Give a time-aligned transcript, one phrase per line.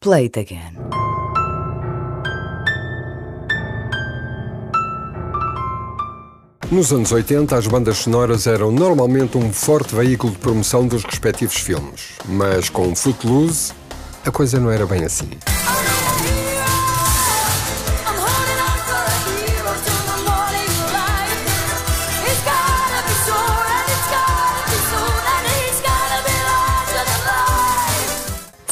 [0.00, 0.76] Play it again.
[6.70, 11.56] Nos anos 80, as bandas sonoras eram normalmente um forte veículo de promoção dos respectivos
[11.56, 12.10] filmes.
[12.28, 13.72] Mas com Footloose,
[14.24, 15.30] a coisa não era bem assim.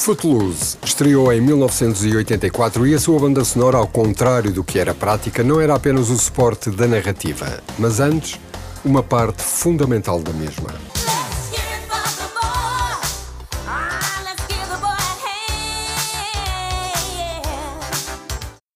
[0.07, 5.45] Footloose estreou em 1984 e a sua banda sonora, ao contrário do que era prática,
[5.45, 8.41] não era apenas o suporte da narrativa, mas antes,
[8.83, 10.75] uma parte fundamental da mesma.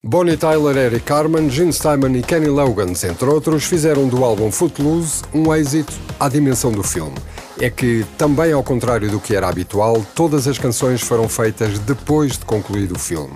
[0.04, 5.22] Bonnie Tyler, Eric Carmen, Gene Steinman e Kenny Loggins, entre outros, fizeram do álbum Footloose
[5.32, 7.16] um êxito à dimensão do filme
[7.60, 12.38] é que, também ao contrário do que era habitual, todas as canções foram feitas depois
[12.38, 13.34] de concluído o filme.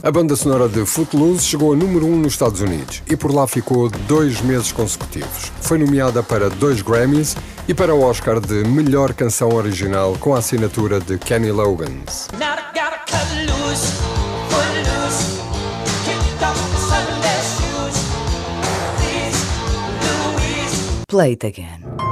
[0.00, 3.34] A banda sonora de Footloose chegou a número 1 um nos Estados Unidos e por
[3.34, 5.52] lá ficou dois meses consecutivos.
[5.60, 7.36] Foi nomeada para dois Grammys
[7.68, 12.28] e para o Oscar de Melhor Canção Original com a assinatura de Kenny Loggins.
[21.10, 22.07] Play it again.